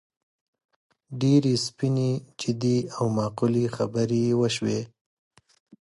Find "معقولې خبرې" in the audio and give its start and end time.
3.17-4.23